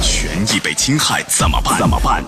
[0.00, 1.78] 权益被侵害怎么办？
[1.78, 2.24] 怎么办？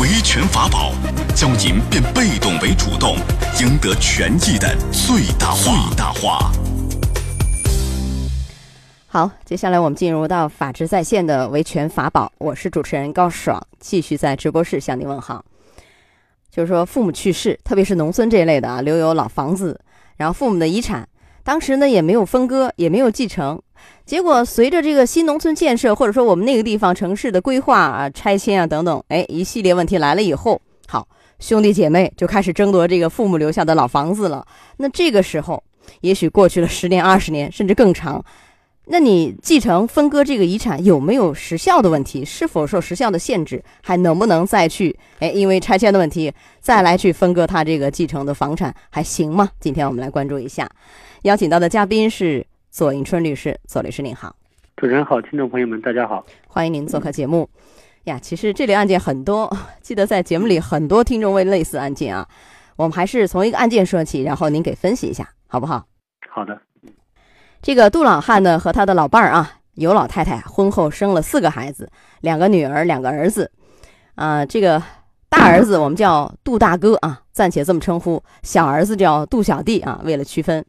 [0.00, 0.94] 维权法宝，
[1.34, 3.16] 教您变被动为主动，
[3.60, 5.60] 赢得权益的最大化。
[5.60, 6.50] 最大化。
[9.08, 15.44] 好，接下来我们进入到法治在线的维权法宝，我是主持人高爽，继续在直播室向您问好。
[16.50, 19.78] 就是说，父母去世，特别是农村这一类的啊，留有老房子，
[20.16, 21.06] 然后父母的遗产，
[21.48, 23.58] 当时呢也没有分割，也没有继承。
[24.04, 31.08] 结果随着这个新农村建设，或者说我们那个地方城市的规划啊、拆迁啊等等，哎，一系列问题来了以后，好，
[31.38, 34.46] 兄弟姐妹就开始争夺这个父母留下的老房子了。
[34.76, 35.64] 那这个时候，
[36.02, 38.22] 也许过去了十年、二十年，甚至更长，
[38.90, 42.24] 那你继承分割这个遗产有没有时效的问题？
[42.24, 43.62] 是否受时效的限制？
[43.82, 49.50] 还能不能再去哎，因为拆迁的问题再来去分割他这个继承的房产，还行吗？
[49.60, 50.68] 今天我们来关注一下，
[51.22, 52.46] 邀请到的嘉宾是。
[52.70, 54.36] 左迎春律师，左律师您好，
[54.76, 57.48] 主持人好，听众朋友们大家好，欢迎您做客节目。
[58.04, 62.28] 呀，其实这类案件很多， 记得在节目里很多听众问类似案件啊，
[62.76, 65.86] 我们还是从一个案件说起，然后您给分析一下，好不好？
[66.30, 66.60] 好的。
[67.60, 73.50] 这个杜老汉呢和他的老伴儿啊，尤老太太婚后生了四个孩子，两个女儿，两个儿子。
[74.14, 74.82] 啊，这个
[75.28, 80.64] 大儿子我们叫杜大哥啊，暂且这么称呼；小儿子叫杜小弟啊，为了区分。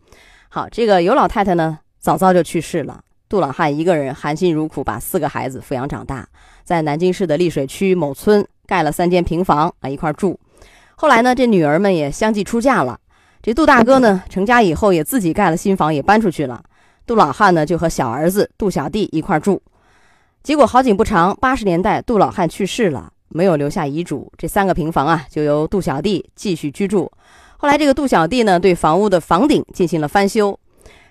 [0.50, 1.80] 好，这个尤老太太呢。
[2.02, 6.26] 早早就去世了，杜老汉一个人含辛茹苦把四个孩子抚养长大，
[6.64, 10.40] 在南京市的溧水区某村盖了三间平房啊一块住。
[10.95, 12.98] 后来呢，这女儿们也相继出嫁了，
[13.42, 16.64] 这杜大哥呢成家以后也自己盖了新房，也搬出去了。
[17.10, 19.60] 杜老汉呢就和小儿子杜小弟一块住。
[20.44, 27.12] 结果好景不长，八十年代杜老汉去世了，没有留下遗嘱，这三个平房啊就由杜小弟继续居住。
[27.58, 30.60] 后来这个杜小弟呢对房屋的房顶进行了翻修。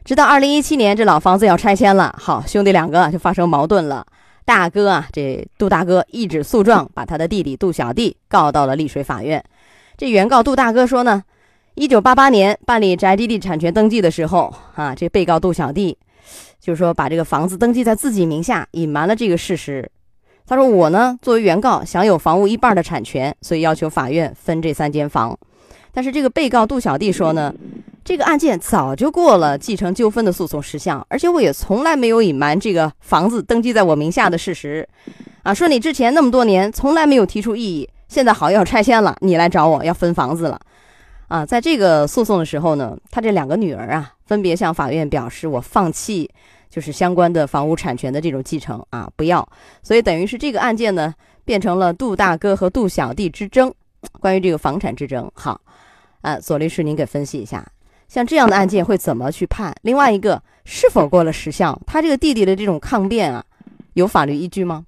[0.04, 4.06] 直到二零一七年，这老房子要拆迁了，好兄弟两个就发生矛盾了。
[4.44, 9.44] 大哥啊，这杜大哥一纸诉状，把他的弟弟杜小弟告到了丽水法院。
[9.96, 11.24] 这原告杜大哥说呢，
[11.78, 15.96] 一九八八年办理宅基地产权登记的时候，啊，这被告杜小弟
[16.60, 19.88] 就是说把这个房子登记在自己名下，隐瞒了这个事实。
[20.44, 25.38] 他说我呢，作为原告享有房屋一半的产权，所以要求法院分这三间房。
[25.92, 27.54] 但是这个被告杜小弟说呢。
[28.04, 34.88] 这个案件早就过了继承纠纷的诉讼时效，而且我也从来没有隐瞒这个房子登记在我名下的事实，
[35.42, 40.58] 啊，说你之前那么多年从来没有提出异议，现在好要拆迁了，你来找我要分房子了，
[41.28, 46.28] 啊，在这个诉讼的时候呢，他这两个女儿啊，分别向法院表示我放弃
[46.70, 49.46] 就是相关的房屋产权的这种继承啊，不要，
[49.82, 53.72] 所以等于是这个案件呢变成了杜大哥和杜小弟之争，
[54.20, 55.30] 关于这个房产之争。
[55.34, 55.60] 好，
[56.22, 57.66] 啊，左律师您给分析一下。
[58.08, 59.74] 像这样的案件会怎么去判？
[59.82, 61.78] 另外一个是否过了时效？
[61.86, 63.44] 他这个弟弟的这种抗辩啊，
[63.92, 64.84] 有法律依据吗？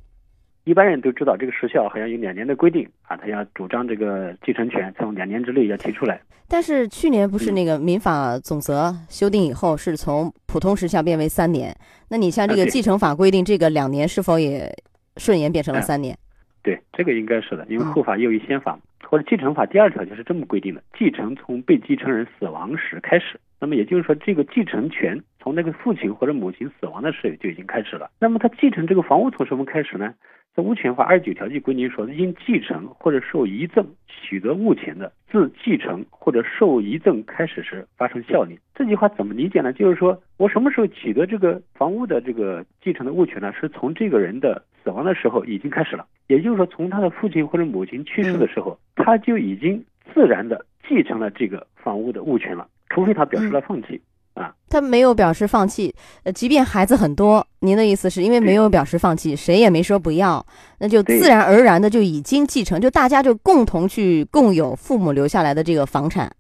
[0.71, 6.21] 一般人都知道这个时效好像有两年的规定啊，他要主张这个继承权从两年之内要提出来。
[6.47, 11.75] 但是去年不是那个民法总则修订以后，是从普通时效变为三年。
[12.09, 14.73] 那你像这个继承法规定，这个两年是否也
[15.17, 16.17] 顺延变成了三年？
[16.63, 18.79] 对，这个应该是的，因为后法优于先法。
[19.03, 23.41] 或者继承法第二条就是这么规定的：继承从被继承人死亡时开始。
[23.59, 28.09] 那么也就是说，这个继承权从那个父亲或者母亲死亡的时候就已经开始了。
[28.21, 30.15] 那么他继承这个房屋从什么开始呢？
[30.60, 38.59] 在物权法二十九条就规定说，因继承或者受遗赠取得物权的，自继承或者受遗赠开始时发生效力。
[38.75, 39.72] 这句话怎么理解呢？
[39.72, 43.50] 就是说我什么时候取得这个房屋的这个继承的物权呢？
[43.59, 46.06] 是从这个人的死亡的时候已经开始了。
[46.26, 49.82] 也就是说，从他的父亲或者母亲去世的时候，他就已经
[50.12, 53.98] 自然的继承了这个房屋的物权了，除非他表示了放弃
[54.41, 54.55] 啊。
[54.69, 60.45] 他没有表示放弃，呃，即便孩子很多，您的意思是因为没有表示放弃，谁也没说不要，
[60.78, 66.31] 那就自然而然的就已经继承，就大家就共同去共有父母留下来的这个房产。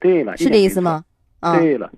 [0.00, 1.04] 对了，是这意思吗？
[1.40, 1.90] 啊，对了。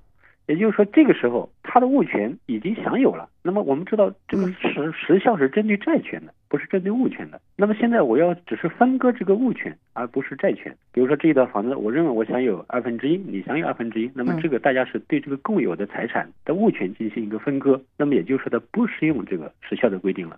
[0.46, 3.28] 也就是说，这个时候他的物权已经享有了。
[3.40, 7.40] 那么我们知道，这个时时效是针对债权的，不是针对物权的。
[7.56, 10.76] 那么现在我要只是分割这个物权，而不是债权。
[10.92, 17.80] 比如说这一套房子，我认为我享有二分之一，你享有二分之一，那么这个大家是对这个共有的财产的物权进行一个分割。
[17.96, 20.36] 那么也就是说，它不适用这个时效的规定了。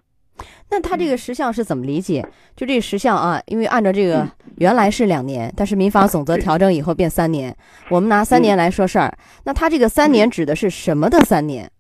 [0.71, 2.27] 那他这个时效是怎么理解？
[2.57, 4.27] 就这个时效啊，因为按照这个
[4.57, 7.55] 原来是两年，但是民法总则调整以后变三年。
[7.91, 9.13] 我们拿三年来说事儿，
[9.45, 11.71] 那他这个三年指的是什么的三年？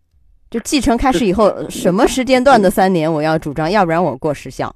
[0.52, 4.70] 就继承开始以后什么时间段的三年我要主张，要不然我过时效。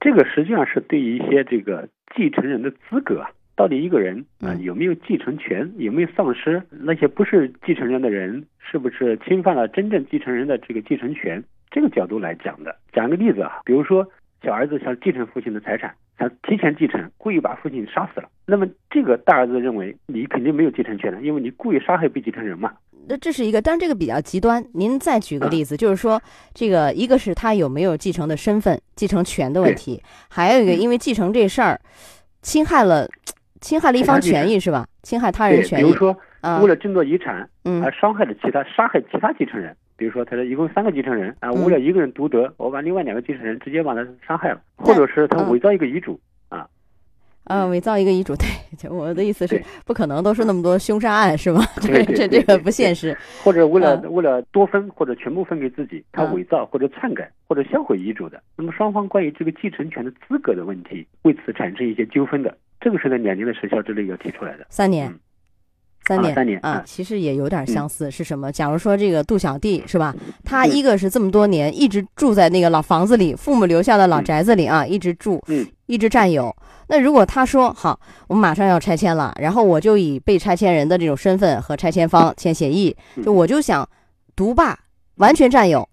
[0.00, 3.26] 这个实际上是对一些这个继承人的资格，
[3.56, 6.62] 到底一个人啊有没有继承权，有没有丧失？
[6.70, 11.42] 那些不是继承人的人，是不是侵犯了真正继承人的这个继承权？
[11.72, 12.76] 这个角度来讲的。
[12.92, 14.06] 讲一个例子啊，比如说
[14.44, 18.28] 小儿子想继承父亲的财产，想提前继承，故意把父亲杀死了。
[18.46, 22.72] 那么这个大儿子认为你肯定没有继承权了，因为你故意杀害被继承人嘛。
[23.10, 24.64] 那这是一个，但这个比较极端。
[24.74, 26.22] 您再举个例子，就是说
[26.54, 31.80] 这个一个是他有没有继承的身份、继承权的问题，还有一个因为继承这事儿
[32.40, 33.08] 侵害了
[33.60, 34.86] 侵害了一方权益是吧？
[35.02, 35.82] 侵害他人权益。
[35.82, 36.16] 比如说
[36.62, 39.76] 为了争夺遗产嗯而伤害了其他杀害其他继承人。
[39.96, 46.18] 比如说，他说一共三个继承人啊，为了一个人独得，我把另外两个继承人直接把他杀害了，或者是他伪造一个遗嘱
[47.44, 47.56] 啊。
[47.56, 48.46] 啊，伪造一个遗嘱，对，
[48.88, 51.60] 我的意思是不可能都是那么多凶杀案是吧？
[51.80, 53.16] 这这这个不现实。
[53.42, 64.66] 或者为了嗯为了多分或者全部分给自己，他嗯伪造或者篡改或者销毁遗嘱的，那么双方关于这个继承权的资格的问题，为此产生一些纠纷的，这个是在两年的时效之内要提出来的。
[64.68, 65.18] 三年嗯，
[66.06, 68.10] 三年，啊三年啊啊，其实也有点相似。
[68.10, 68.50] 是什么？
[68.52, 70.14] 假如说这个杜小弟是吧？
[70.44, 76.54] 他嗯一个是这么多年一直住在那个老房子里，父母留下的老嗯宅子里啊，一直住，嗯一直占有。
[76.86, 77.98] 那如果他说好，
[78.28, 83.88] 我们马上要拆迁了，然后我就以被拆迁人的这种身份和拆迁方签协议，嗯就我就想
[84.34, 84.78] 独霸，
[85.16, 85.86] 完全占有。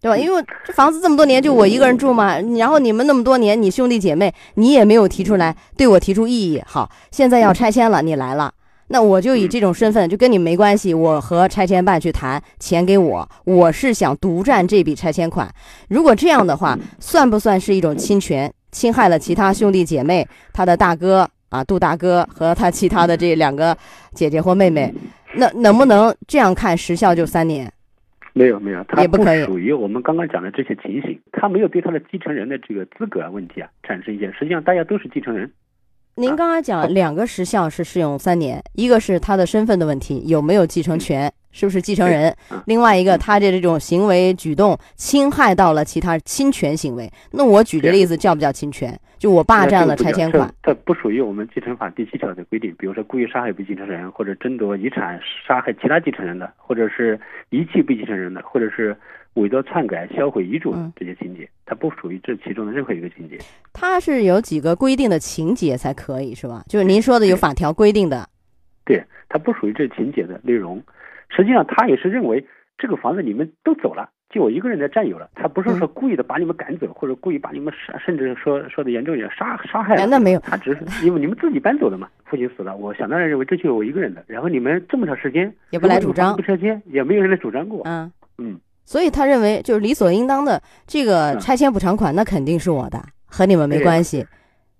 [0.00, 0.16] 对吧？
[0.16, 6.60] 嗯因为这房子这么多年就我一个人住嘛，然后你们那么多年，你兄弟姐妹你也没有提出来对我提出异议。
[6.66, 8.52] 好，现在要拆迁了，你来了，
[8.88, 15.48] 那我就以这种身份就跟你没关系，我和拆迁办去谈，钱给我，我是想独占这笔拆迁款。
[15.88, 18.52] 如果这样的话，算不算是一种侵权？
[18.72, 23.76] 侵害了其他兄弟姐妹，他的大哥啊，杜大哥和他其他的这两个
[24.12, 24.92] 姐姐或妹妹，
[25.36, 27.72] 那能不能这样看时效就三年？
[28.34, 35.52] 没有没有，他也不属于我们刚刚讲的这些情形，他没有对他的继承人的这个资格问题啊产生一些，实际上大家都是继承人。
[36.14, 42.34] 您刚刚讲两个时效是适用三年，一个是他的身份的问题，有没有继承权，是不是继承人？
[42.66, 47.08] 另外一个，他的这种行为举动侵害到了其他侵权行为。
[47.30, 48.98] 那我举的例子叫不叫侵权？
[49.18, 52.74] 就我霸占了拆迁款，它不属于我们继承法第七条的规定。
[52.76, 57.20] 比如说故意杀害被继承人，或者争夺遗产杀害其他继承人的，或者是
[57.50, 58.96] 遗弃被继承人的，或者是
[59.34, 63.38] 伪造、篡改、销毁遗嘱嗯这些情节，它不属于这其中的任何一个情节。
[63.72, 66.64] 它是有几个规定的情节才可以，是吧？
[66.66, 68.28] 就是您说的有法条规定的，
[68.84, 70.82] 对，它不属于这情节的内容。
[71.34, 72.44] 实际上，他也是认为
[72.78, 75.28] 这个房子你们都走了，就我一个人在占有了。
[75.34, 80.02] 他不是说故意的把你们赶走，或者故意把你们杀，甚至说说的严重一点，杀杀害了。
[80.02, 82.08] 哎那没有他只是因为你们自己搬走的嘛。
[82.24, 84.24] 父亲死了，我想当然认为这就是我一个人的。
[84.26, 87.82] 然后你们这么长时间也不来主张不拆迁，也没有人来主张过。
[87.84, 94.24] 嗯嗯，所以他认为就是理所应当的这个嗯拆迁补偿款，那肯定是我的，和你们没关系。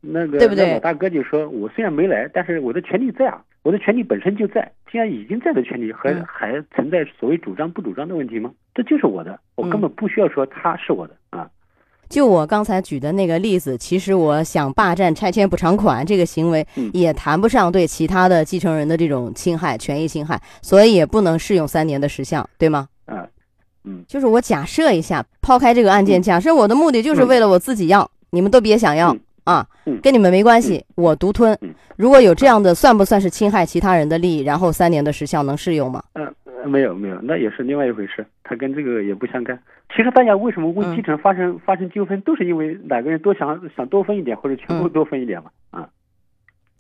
[0.01, 4.71] 那个对不对那老大哥就说，我虽然没来，但是我的权利在啊，我的权利本身就在。
[4.91, 8.51] 既然已经在的权利，还、嗯还存在所谓主张不主张的问题吗？
[8.75, 11.49] 这就是我的，我根本不需要说他是我的啊。
[12.11, 22.87] 就我刚才举的那个例子，其实我想霸占拆迁补偿款这个行为嗯，也谈不上对其他的继承人的这种侵害、权益侵害，所以也不能适用三年的时效，对吗？
[23.07, 23.27] 啊，
[23.85, 31.75] 嗯，就是我假设一下，抛开这个案件，嗯假设我的目的就是嗯为了我自己要，你们都别想要嗯啊嗯，跟你们没关系，我独吞嗯。
[31.97, 34.41] 如果有这样的，算不算是侵害其他人的利益？
[34.43, 36.03] 然后三年的时效能适用吗？
[36.15, 36.27] 嗯，
[36.63, 39.59] 呃没有没有，那也是另外一回事，它跟这个也不相干。
[39.95, 45.51] 其实大家为什么为嗯继承发生、发生纠纷，都是因为哪个人多想想多分一点，或者全部嗯多分一点嘛。
[45.71, 45.89] 啊，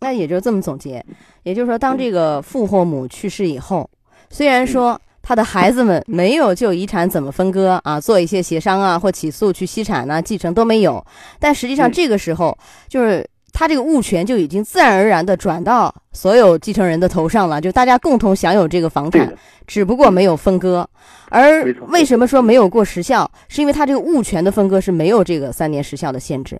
[0.00, 1.04] 那也就这么总结，
[1.42, 3.88] 也就是说，当这个父或母去世以后，
[4.30, 4.98] 虽然说
[5.32, 11.02] 他的孩子们没有就遗产怎么分割啊，做一些协商啊或起诉去析产呐、继承都没有，
[11.38, 13.26] 但实际上嗯这个时候就是。
[13.54, 19.30] 他这个物权就已经自然而然的转到所有继承人的头上了，就大家共同享有这个房产，，
[19.66, 20.88] 只不过没有分割。
[21.28, 26.58] 而为什么说没有过时效，是因为他这个物权的分割是没有这个三年时效的限制。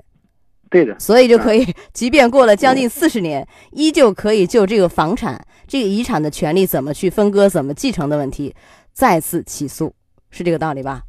[0.73, 8.55] 对的，所以就可以，即便过了将近四十年，依旧可以就这个房产、这个遗产的权利怎么去分割、怎么继承的问题，
[8.95, 9.95] 再次起诉，
[10.31, 11.02] 是这个道理吧？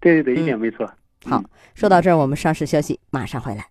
[0.00, 0.88] 对对对，嗯一点没错。
[1.24, 1.42] 好，
[1.74, 3.66] 说到这儿，我们稍事休息，马上回来。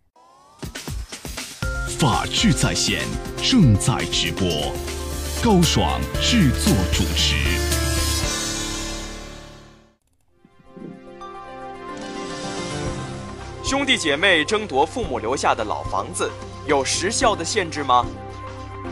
[1.98, 3.00] 法治在线
[3.42, 4.48] 正在直播，
[5.42, 7.67] 高爽制作主持。
[13.68, 16.32] 兄弟姐妹争夺父母留下的老房子，
[16.68, 18.06] 有时效的限制吗？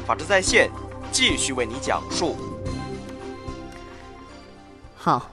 [0.06, 0.70] 法治在线
[1.14, 2.36] 继续为你讲述。
[4.94, 5.32] 好，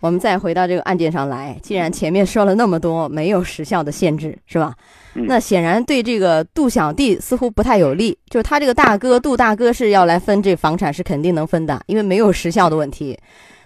[0.00, 1.54] 我们再回到这个案件上来。
[1.62, 4.74] 既然前面说了那么多没有时效的限制，是吧？
[5.12, 8.18] 嗯那显然对这个杜小弟似乎不太有利。
[8.30, 13.18] 就是他这个大哥杜大哥是要来分这房产，是肯定能分的，因为没有时效的问题。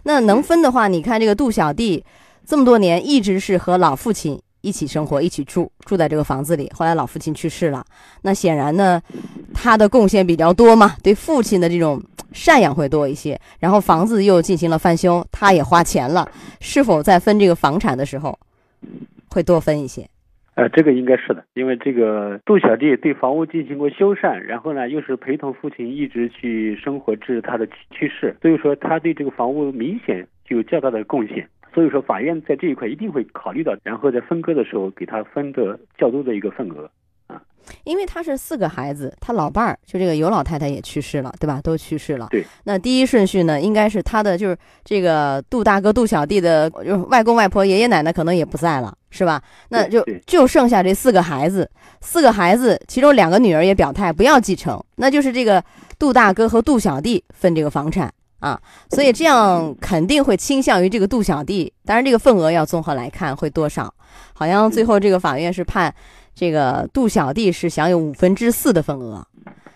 [0.02, 2.04] 那能分的话，你看这个杜小弟
[2.44, 6.70] 这么多年一直是和老父亲一起生活，一起住，住在这个房子里。
[6.74, 7.84] 后来老父亲去世了，
[8.22, 9.00] 那显然呢，
[9.54, 13.38] 他的贡献比较多嘛，对父亲的这种赡养会多一些。
[13.60, 16.28] 然后房子又进行了翻修，他也花钱了，
[16.60, 18.38] 是否在分这个房产的时候
[19.30, 20.08] 会多分一些？
[20.54, 31.48] 呃，这个应该是的，因为这个杜小弟对房屋进行过修缮，然后呢又是陪同父亲一直去生活，至他的去世，所以说他对这个房屋明显就有较大的贡献。
[31.78, 36.90] 所以说法院在这一块一定会考虑到，然后在分割的时候给他分的较多的一个份额
[37.28, 37.40] 啊。
[37.84, 41.60] 因为他是四个孩子，他老伴儿就这个尤老太太也去世了，对吧？
[41.62, 42.26] 都去世了。
[42.32, 42.44] 对。
[42.64, 49.40] 那第一顺序呢，应该是他的，就是这个杜大哥、杜小弟的，就是外公外婆、爷爷奶奶可能也不在了，是吧？
[49.68, 51.70] 那就就剩下这四个孩子，
[52.00, 55.62] 四个孩子其中两个女儿也表态不要继承，那就是这个
[55.96, 58.60] 杜大哥和杜小弟分这个房产啊。
[58.90, 63.92] 所以这样肯定会倾向于这个杜小弟，当然这个份额要综合来看会多少。
[64.32, 65.94] 好像最后这个法院是判。
[66.40, 69.26] 这个杜小弟是享有五分之四的份额，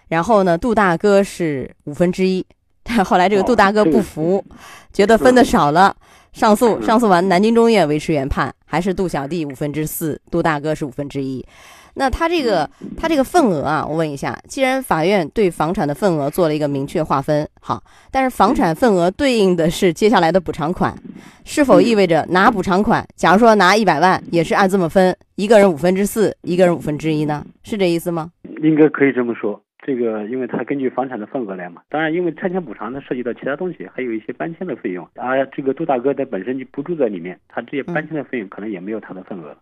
[0.07, 2.47] 然后呢，杜大哥是五分之一。
[2.85, 4.45] 但后来这个杜大哥不服，
[4.92, 5.92] 觉得分的少了，
[6.33, 11.44] 上诉，上诉完，南京中院维持原判，还是杜小弟五分之四，杜大哥是五分之一。
[11.92, 20.96] 那他这个他这个份额啊，我问一下，既然法院对房产的份额做了一个明确划分，好，但是房产份额对应的是接下来的补偿款，
[21.44, 23.06] 是否意味着拿补偿款？
[23.14, 27.44] 假如说拿一百万，也是按这么分，一个人五分之四，一个人五分之一呢？
[27.62, 28.30] 是这意思吗？
[28.62, 29.62] 应该可以这么说。
[29.84, 31.82] 这个，因为他根据房产的份额来嘛。
[31.88, 39.56] 当然，因为拆迁补偿它涉及到其他东西，还有一些搬迁的费用，啊这个杜大哥他本身就不住在里面，他这些搬迁的费用可能也没有他的份额。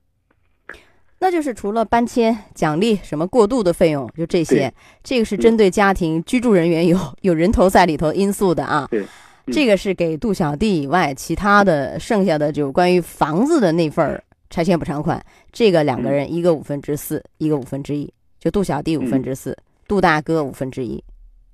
[1.23, 4.73] 那就是除了搬迁、奖励什么过渡的费用，就这些，
[5.03, 8.87] 这个是针对家庭居住人员有有人头在里头因素的啊。
[8.91, 9.05] 对，
[9.47, 15.23] 这个是给杜小弟以外，其他的剩下的就关于房子的那份拆迁补偿款，
[15.53, 19.55] 这个两个人一个五分之四，一个五分之一，就杜小弟五分之四，
[19.91, 21.03] 杜大哥五分之一，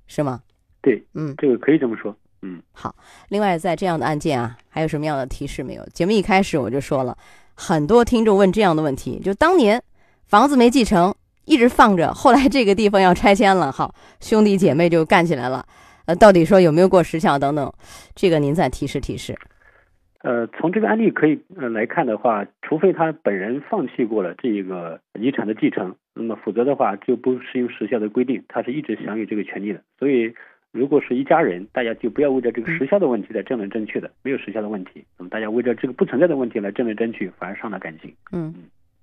[0.05, 0.43] 是吗？
[0.79, 2.15] 对，嗯，这个可以这么说。
[2.43, 2.95] 嗯，好。
[3.29, 5.83] 另外，在这样的案件啊，还有什么样的提示没有？
[5.87, 7.17] 节目一开始我就说了。
[7.55, 9.81] 很多听众问这样的问题，就当年
[10.27, 11.15] 房子没继承，
[11.45, 15.65] 一直放着，后来这个地方要拆迁了，好，兄弟姐妹就干起来了，
[16.05, 17.73] 呃，到底说有没有过时效等等，
[18.13, 19.35] 这个您再提示提示。
[20.21, 30.33] 呃，从这个案例可以呃来看的话，除非他本人放弃过了这个遗产的继承，那么否则的话就不适用时效的规定，他是一直享有这个权利的，所以。
[30.73, 38.13] 如果是一家人，大家就不要为着这个时效的问题来争来争去的，没有时效的问题，那么大家为着这个不存在的问题来争来争去，反而伤了感情。
[38.33, 38.53] 嗯，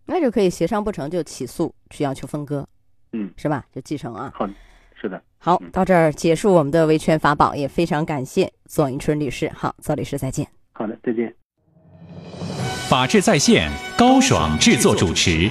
[0.06, 2.68] 那就可以协商不成就起诉，去要求分割。
[3.12, 3.64] 嗯，是吧？
[3.72, 4.30] 就继承啊。
[4.34, 4.48] 好，
[4.94, 5.20] 是的。
[5.38, 9.48] 好，到这儿结束我们的维权法宝，也非常感谢左迎春律师。
[9.48, 10.46] 好，左律师再见。
[10.72, 11.34] 好的，再见。
[12.88, 13.68] 法治在线，
[13.98, 15.48] 高爽制作主持。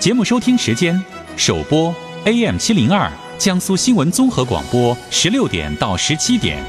[0.00, 1.00] 节目收听时间：
[1.36, 1.92] 首播
[2.24, 3.10] AM 七零二。
[3.36, 6.62] 江苏新闻综合广播十六点到十七点，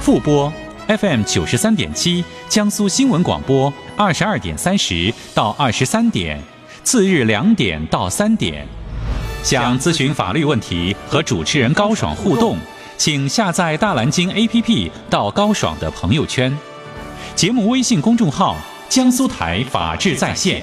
[0.00, 0.52] 复播
[0.86, 6.40] FM 九十三点七，江苏新闻广播二十二点三十到二十三点，
[6.84, 8.66] 次日两点到三点。
[9.42, 12.56] 想咨询法律问题和主持人高爽互动，
[12.96, 16.56] 请下载大蓝鲸 APP 到高爽的朋友圈，
[17.34, 18.56] 节目微信公众号
[18.88, 20.62] 江苏台法治在线。